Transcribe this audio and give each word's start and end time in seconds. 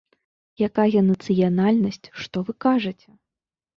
Якая 0.67 1.01
нацыянальнасць, 1.11 2.07
што 2.25 2.45
вы 2.49 2.59
кажаце?! 2.67 3.07